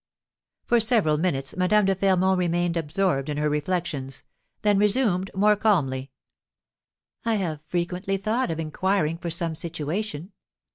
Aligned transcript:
For 0.65 0.79
several 0.79 1.19
minutes 1.19 1.55
Madame 1.55 1.85
de 1.85 1.93
Fermont 1.93 2.39
remained 2.39 2.75
absorbed 2.75 3.29
in 3.29 3.37
her 3.37 3.51
reflections, 3.51 4.23
then 4.63 4.79
resumed 4.79 5.29
more 5.35 5.55
calmly: 5.55 6.09
"I 7.23 7.35
have 7.35 7.61
frequently 7.67 8.17
thought 8.17 8.49
of 8.49 8.59
inquiring 8.59 9.19
for 9.19 9.29
some 9.29 9.53
situation. 9.53 10.31